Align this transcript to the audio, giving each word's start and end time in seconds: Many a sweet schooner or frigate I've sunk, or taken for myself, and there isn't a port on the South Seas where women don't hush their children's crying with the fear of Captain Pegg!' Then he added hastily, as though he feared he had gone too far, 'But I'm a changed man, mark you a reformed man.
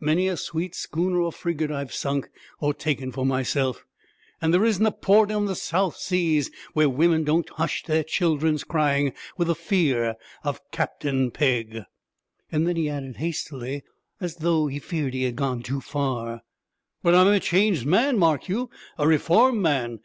Many 0.00 0.26
a 0.26 0.38
sweet 0.38 0.74
schooner 0.74 1.20
or 1.20 1.30
frigate 1.30 1.70
I've 1.70 1.92
sunk, 1.92 2.30
or 2.60 2.72
taken 2.72 3.12
for 3.12 3.26
myself, 3.26 3.84
and 4.40 4.54
there 4.54 4.64
isn't 4.64 4.86
a 4.86 4.90
port 4.90 5.30
on 5.30 5.44
the 5.44 5.54
South 5.54 5.98
Seas 5.98 6.50
where 6.72 6.88
women 6.88 7.24
don't 7.24 7.46
hush 7.50 7.82
their 7.84 8.02
children's 8.02 8.64
crying 8.64 9.12
with 9.36 9.48
the 9.48 9.54
fear 9.54 10.14
of 10.42 10.62
Captain 10.70 11.30
Pegg!' 11.30 11.84
Then 12.50 12.74
he 12.74 12.88
added 12.88 13.16
hastily, 13.16 13.82
as 14.18 14.36
though 14.36 14.66
he 14.66 14.78
feared 14.78 15.12
he 15.12 15.24
had 15.24 15.36
gone 15.36 15.62
too 15.62 15.82
far, 15.82 16.40
'But 17.02 17.14
I'm 17.14 17.26
a 17.28 17.38
changed 17.38 17.84
man, 17.84 18.18
mark 18.18 18.48
you 18.48 18.70
a 18.96 19.06
reformed 19.06 19.60
man. 19.60 20.00